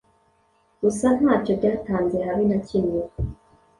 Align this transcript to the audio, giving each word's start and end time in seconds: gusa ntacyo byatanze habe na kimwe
gusa 0.81 1.07
ntacyo 1.19 1.51
byatanze 1.59 2.15
habe 2.25 2.43
na 2.49 2.59
kimwe 2.67 2.99